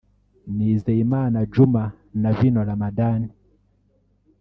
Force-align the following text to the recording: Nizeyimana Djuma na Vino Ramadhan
Nizeyimana 0.55 1.37
Djuma 1.47 1.83
na 2.21 2.29
Vino 2.37 2.61
Ramadhan 2.71 3.21